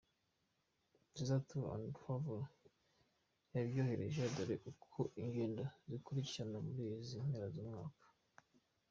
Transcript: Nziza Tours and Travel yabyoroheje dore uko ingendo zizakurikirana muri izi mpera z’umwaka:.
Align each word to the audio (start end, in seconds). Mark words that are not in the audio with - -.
Nziza 1.09 1.35
Tours 1.47 1.71
and 1.75 1.87
Travel 1.99 2.41
yabyoroheje 3.53 4.21
dore 4.35 4.55
uko 4.71 4.99
ingendo 5.21 5.63
zizakurikirana 5.87 6.57
muri 6.65 6.81
izi 6.97 7.17
mpera 7.27 7.47
z’umwaka:. 7.53 8.05